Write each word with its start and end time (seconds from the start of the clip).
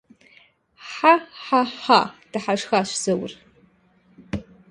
Хьэ-хьэ-хьа!- 0.91 2.01
дыхьэшхащ 2.31 2.89
Заур. 3.03 3.31